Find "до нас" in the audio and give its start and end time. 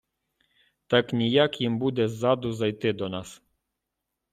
2.93-3.41